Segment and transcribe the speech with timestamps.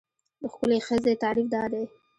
[0.41, 1.85] د ښکلې ښځې تعریف دا دی.